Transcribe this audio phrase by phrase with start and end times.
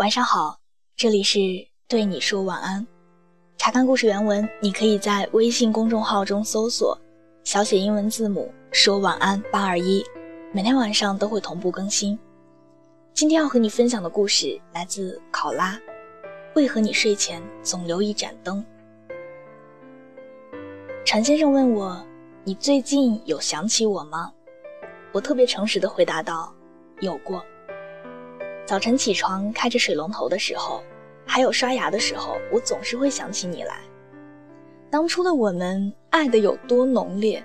[0.00, 0.58] 晚上好，
[0.96, 1.38] 这里是
[1.86, 2.86] 对你说晚安。
[3.58, 6.98] 查看故事原文，你可以在微信公众号中搜索
[7.44, 10.02] 小写英文字母说晚安八二一，
[10.54, 12.18] 每天晚上都会同步更新。
[13.12, 15.78] 今天要和你分享的故事来自考拉，
[16.54, 18.64] 为何你睡前总留一盏灯？
[21.04, 22.02] 陈先生问我，
[22.42, 24.32] 你最近有想起我吗？
[25.12, 26.50] 我特别诚实的回答道，
[27.00, 27.44] 有过。
[28.70, 30.80] 早晨起床开着水龙头的时候，
[31.26, 33.80] 还有刷牙的时候，我总是会想起你来。
[34.88, 37.44] 当初的我们爱的有多浓烈，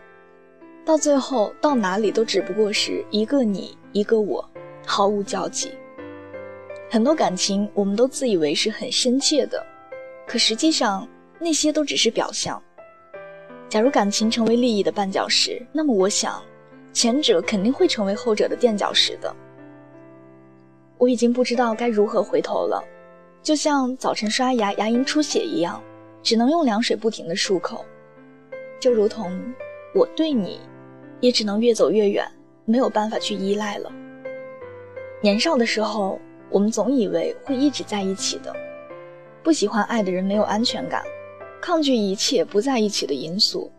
[0.85, 4.47] 到最后到哪里都只不过是一个你一个我，
[4.85, 5.71] 毫无交集。
[6.91, 9.65] 很多感情我们都自以为是很深切的，
[10.27, 11.07] 可实际上
[11.39, 12.61] 那些都只是表象。
[13.67, 16.39] 假如感情成为利益的绊脚石，那么我想，
[16.93, 19.35] 前者肯定会成为后者的垫脚石的。
[20.97, 22.83] 我已经不知道该如何回头了，
[23.41, 25.81] 就像早晨刷牙牙龈出血一样，
[26.23, 27.85] 只能用凉水不停的漱口。
[28.79, 29.31] 就如同
[29.93, 30.59] 我对你，
[31.19, 32.25] 也只能越走越远，
[32.65, 33.91] 没有办法去依赖了。
[35.21, 36.19] 年少的时候，
[36.49, 38.55] 我们总以为会一直在一起的，
[39.43, 41.03] 不喜欢爱的人没有安全感，
[41.61, 43.71] 抗拒一切不在一起的因素。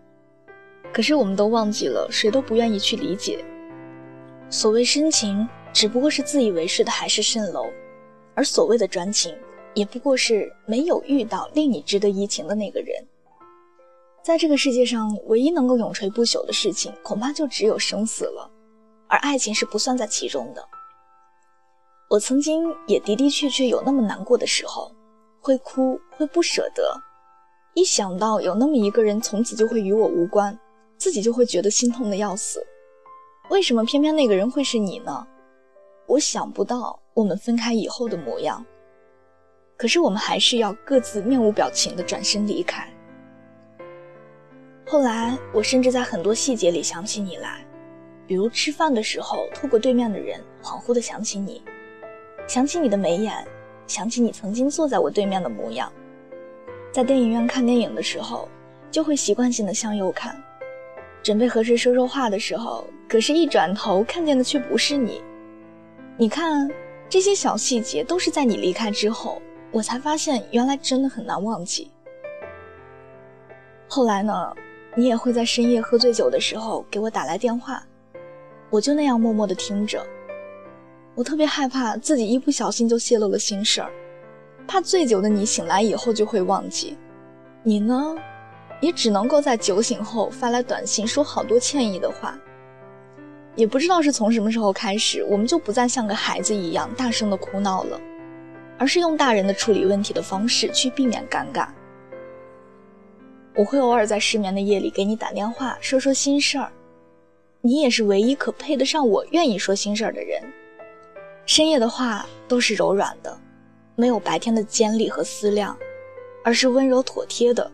[0.92, 3.44] 可是我们都忘记了，谁都不愿意去理解，
[4.50, 5.48] 所谓深情。
[5.76, 7.66] 只不过是自以为是的海市蜃楼，
[8.34, 9.36] 而所谓的专情，
[9.74, 13.06] 也不过是没有遇到令你值得移情的那个人。
[14.24, 18.50] 在这个世界上，唯一能够永垂不朽的事情，恐怕就只有生死了，
[19.06, 20.66] 而爱情是不算在其中的。
[22.08, 24.90] 我曾经也的的确确有那么难过的时候，
[25.42, 26.98] 会哭，会不舍得，
[27.74, 30.58] 一想到有那么一个人从此就会与我无关，
[30.96, 32.66] 自己就会觉得心痛的要死。
[33.50, 35.26] 为什么偏偏那个人会是你呢？
[36.06, 38.64] 我想不到我们分开以后的模样，
[39.76, 42.88] 可是我们还是要各自面无表情的转身离开。
[44.86, 47.66] 后来，我甚至在很多细节里想起你来，
[48.24, 51.60] 比如吃饭的时候，透过对面的人恍惚的想起你，
[52.46, 53.44] 想起你的眉眼，
[53.88, 55.92] 想起你曾经坐在我对面的模样。
[56.92, 58.48] 在电影院看电影的时候，
[58.92, 60.40] 就会习惯性的向右看，
[61.20, 65.20] 准备和谁说说话的时候，可是，一转头看见的却不是你。
[66.18, 66.66] 你看，
[67.10, 71.90] 这些小细节都是在你离开之后，我才发现原来真的很难忘记。
[73.86, 74.50] 后来呢，
[74.94, 77.86] 你也会在深夜喝醉酒的时候给我打来电话，
[78.70, 80.02] 我就那样默默的听着。
[81.14, 83.90] 我特别害怕自己一不小心就泄露了心事儿，
[84.66, 86.96] 怕醉酒的你醒来以后就会忘记。
[87.62, 88.16] 你呢，
[88.80, 92.38] 也只能够在酒醒后发来短信，说好多歉意的话。
[93.56, 98.00] 也不知道是从什么时候开始，我们就不再像个孩子一样大声的哭闹了，
[98.78, 101.66] 而是用大人的处理问题的方式去避免尴尬。
[103.54, 106.70] 我会偶尔在失眠的夜里给你打电话，说说心事儿，
[107.62, 110.42] 你也是唯一可配得上我愿意说心事儿的人。
[111.46, 113.34] 深夜的话都是柔软的，
[113.94, 115.74] 没有白天的尖利和思量，
[116.44, 117.72] 而是温柔妥帖的，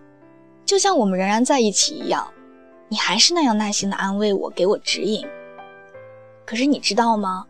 [0.64, 2.32] 就像我们仍然在一起一样。
[2.88, 5.26] 你还是那样耐心的安慰我，给我指引。
[6.44, 7.46] 可是你知道吗？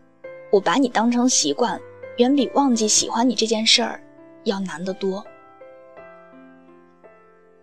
[0.51, 1.81] 我把你当成习惯，
[2.17, 3.99] 远比忘记喜欢你这件事儿
[4.43, 5.25] 要难得多。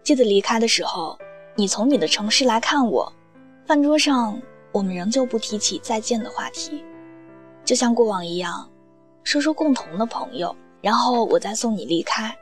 [0.02, 1.16] 记得离开的时候，
[1.54, 3.12] 你从你的城市来看我，
[3.64, 4.40] 饭桌上
[4.72, 6.84] 我们仍旧不提起再见的话题，
[7.64, 8.68] 就像过往一样，
[9.22, 12.36] 说说共同的朋友，然后我再送你离开。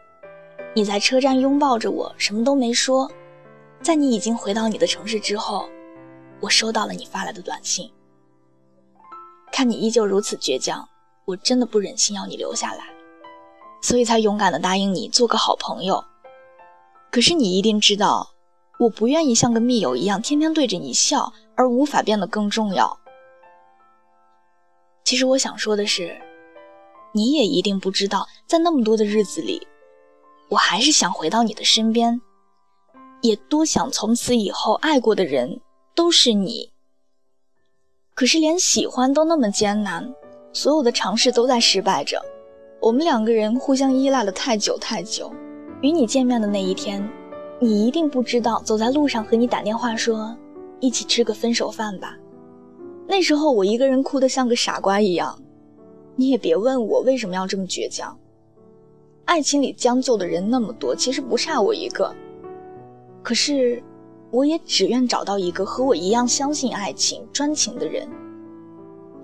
[0.74, 3.10] 你在车站拥抱着我，什么都没说。
[3.82, 5.68] 在你已经回到你的城市之后，
[6.40, 7.90] 我收到了你发来的短信。
[9.50, 10.88] 看你依旧如此倔强，
[11.24, 12.84] 我真的不忍心要你留下来，
[13.82, 16.04] 所以才勇敢的答应你做个好朋友。
[17.10, 18.30] 可是你一定知道，
[18.78, 22.98] 我不愿意像个密友一样天天对着你笑，而无法变得更重要。
[25.04, 26.20] 其实我想说的是，
[27.12, 29.66] 你也一定不知道，在那么多的日子里，
[30.50, 32.20] 我还是想回到你的身边，
[33.22, 35.60] 也多想从此以后爱过的人
[35.94, 36.70] 都是你。
[38.18, 40.12] 可是连喜欢都那么艰难，
[40.52, 42.20] 所有的尝试都在失败着。
[42.80, 45.32] 我们两个人互相依赖了太久太久。
[45.82, 47.08] 与你见面的那一天，
[47.60, 50.36] 你一定不知道，走在路上和你打电话说
[50.80, 52.16] 一起吃个分手饭吧。
[53.06, 55.40] 那时候我一个人哭得像个傻瓜一样。
[56.16, 58.18] 你也别问我为什么要这么倔强。
[59.26, 62.12] 爱情里将就的人那么多，其实不差我一个。
[63.22, 63.80] 可是。
[64.30, 68.06] 我也只愿找到一个和我一样相信爱情、专情的人，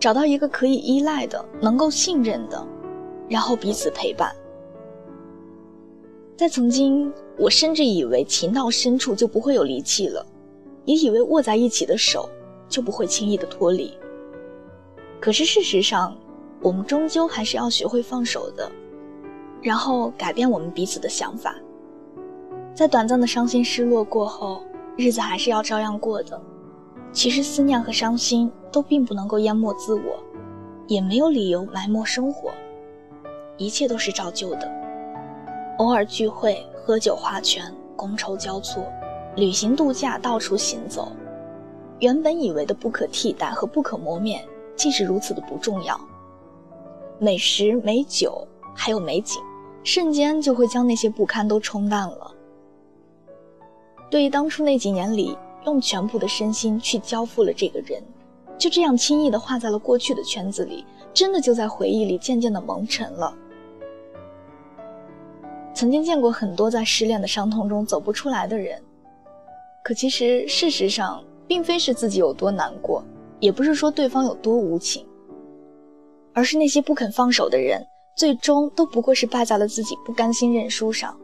[0.01, 2.67] 找到一个可以依赖的、能够信任的，
[3.29, 4.35] 然后彼此陪伴。
[6.37, 10.25] 在曾经，我甚至以为情到深处就不会有离弃了，
[10.85, 12.29] 也以为握在一起的手
[12.69, 13.93] 就不会轻易的脱离。
[15.21, 16.17] 可是事实上，
[16.61, 18.71] 我们终究还是要学会放手的，
[19.61, 21.55] 然后改变我们彼此的想法。
[22.75, 24.65] 在短暂的伤心失落过后，
[24.97, 26.41] 日子还是要照样过的。
[27.13, 30.19] 其实思念和伤心都并不能够淹没自我，
[30.89, 32.51] 也没有理由埋没生活，
[33.57, 34.69] 一切都是照旧的。
[35.79, 38.85] 偶尔聚会、喝酒、划拳、觥筹交错，
[39.37, 41.13] 旅行度假、到处行走，
[42.01, 44.45] 原本以为的不可替代和不可磨灭，
[44.75, 46.01] 竟是如此的不重要。
[47.21, 48.45] 美食、美酒，
[48.75, 49.41] 还有美景，
[49.85, 52.34] 瞬间就会将那些不堪都冲淡了。
[54.15, 55.37] 对于当初那几年里。
[55.67, 57.99] 用全部的身心去交付了这个人，
[58.59, 60.85] 就这样轻易的画在了过去的圈子里，
[61.15, 63.35] 真的就在回忆里渐渐的蒙尘了。
[65.73, 68.79] 曾经见过很多在失恋的伤痛中走不出来的人，
[69.83, 73.03] 可其实事实上并非是自己有多难过，
[73.41, 75.03] 也不是说对方有多无情，
[76.35, 77.83] 而是那些不肯放手的人，
[78.19, 81.19] 最终都不过是败在了自己不甘心认输上，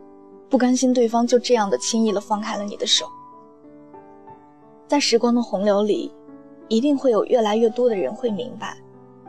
[0.50, 3.08] 不甘心对方就这样的轻易的放开了你的手。
[4.88, 6.12] 在时光的洪流里，
[6.66, 8.76] 一定会有越来越多的人会明白，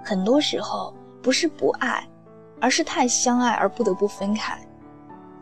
[0.04, 0.92] 很多时候
[1.22, 2.04] 不是不爱，
[2.60, 4.60] 而是太相爱而不得不分开。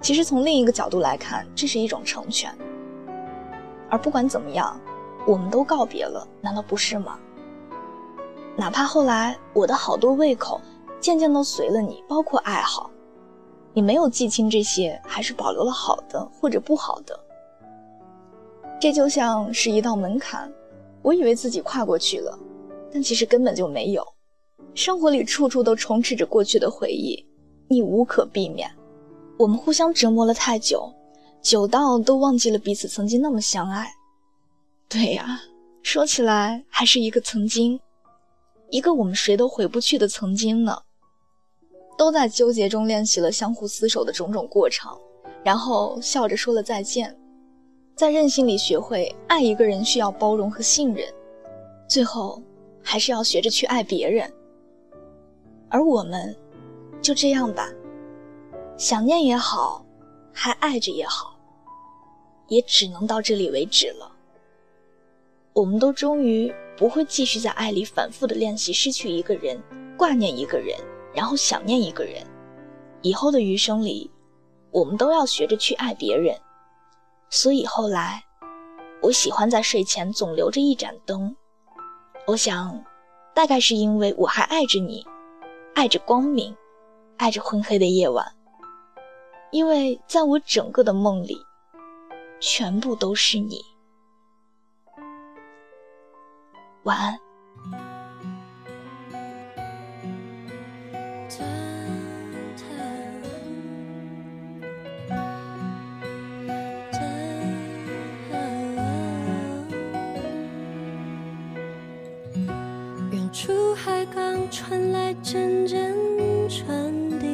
[0.01, 2.53] 其实从另一个角度来看，这是一种成全。
[3.89, 4.77] 而不管怎么样，
[5.25, 7.17] 我们都告别了，难道不是吗？
[8.57, 10.59] 哪怕后来我的好多胃口
[10.99, 12.91] 渐渐都随了你，包括爱好，
[13.73, 17.19] 你没有记清这些，还是保留了好的或者不好的。
[18.79, 20.51] 这就像是一道门槛，
[21.01, 22.37] 我以为自己跨过去了，
[22.91, 24.05] 但其实根本就没有。
[24.73, 27.25] 生活里处处都充斥着过去的回忆，
[27.67, 28.71] 你无可避免。
[29.37, 30.91] 我们互相折磨了太久，
[31.41, 33.91] 久到都忘记了彼此曾经那么相爱。
[34.87, 35.39] 对呀，
[35.83, 37.79] 说起来还是一个曾经，
[38.69, 40.81] 一个我们谁都回不去的曾经呢。
[41.99, 44.97] 都在纠结中练习了相互厮守的种种过程，
[45.43, 47.13] 然后笑着说了再见。
[47.93, 51.05] 在任性里学会爱一个人，需要包容和信任，
[51.89, 52.41] 最后
[52.81, 54.31] 还是要学着去爱别人。
[55.67, 56.33] 而我们，
[57.01, 57.69] 就这样吧，
[58.77, 59.85] 想念也好，
[60.31, 61.37] 还爱着也好，
[62.47, 64.09] 也只能到这里为止了。
[65.51, 69.61] 我们都终于不会继续在爱里反复的练习失去一个人，
[69.97, 70.77] 挂念一个人，
[71.19, 72.25] 然后想念一个人。
[73.01, 74.09] 以后的余生里，
[74.71, 76.33] 我们都要学着去爱别人。
[77.29, 78.23] 所以后来，
[79.01, 81.35] 我喜欢在睡前总留着一盏灯。
[82.25, 82.81] 我想，
[83.33, 85.05] 大概是因为我还爱着你，
[85.75, 86.55] 爱着光明，
[87.17, 88.25] 爱着昏黑的夜晚。
[89.51, 91.35] 因为在我整个的梦里，
[92.39, 93.59] 全部都是你。
[96.83, 97.19] 晚安。
[114.59, 115.95] 传来阵阵
[116.49, 117.25] 传递，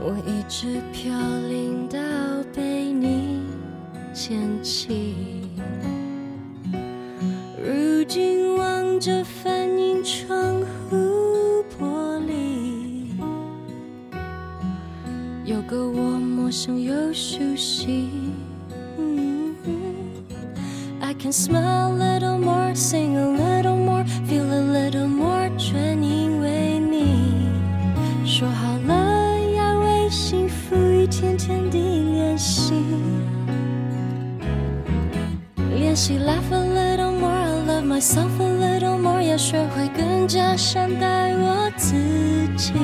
[0.00, 1.12] 我一直飘
[1.48, 1.98] 零到
[2.54, 3.42] 被你
[4.14, 5.48] 捡起。
[7.60, 13.08] 如今望着反映窗户玻璃，
[15.44, 18.08] 有个我陌生又熟悉。
[21.00, 22.05] I can smile
[31.18, 31.78] 天天地
[32.12, 32.74] 练习，
[35.78, 41.94] 练习 laugh a little more，I love myself a little more，要学会更加善待我自
[42.58, 42.74] 己。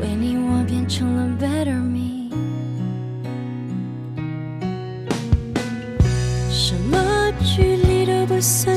[0.00, 2.30] 为你我变成了 better me，
[6.48, 8.73] 什么距离都不算。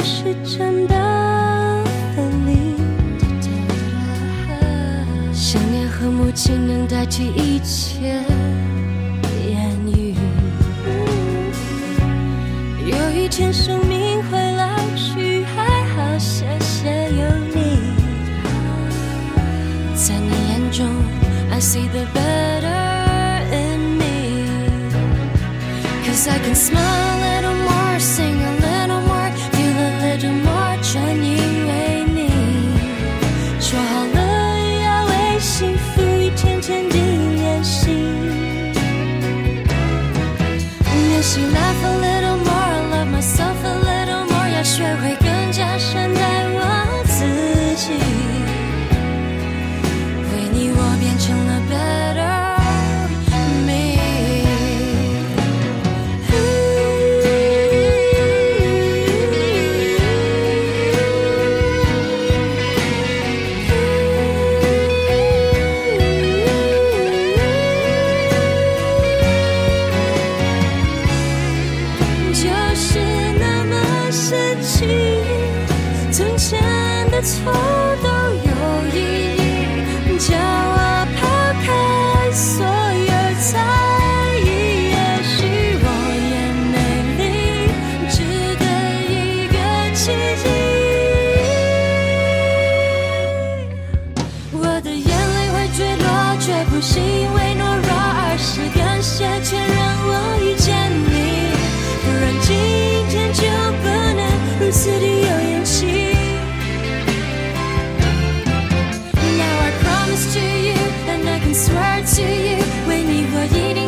[6.97, 8.23] 代替一切
[9.47, 10.15] 言语。
[12.87, 15.63] 有一天生命会老去，还
[15.93, 17.21] 好谢谢有
[17.53, 17.93] 你，
[19.93, 20.87] 在你眼中
[21.51, 25.07] ，I see the better in me，cause
[26.27, 26.81] I can smile a
[27.21, 28.36] little more，sing
[41.37, 41.66] imaginar.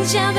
[0.09, 0.38] 一定